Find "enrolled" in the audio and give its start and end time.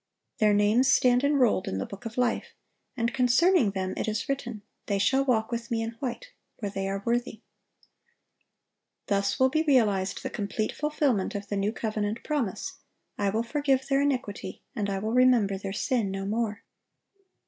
1.23-1.67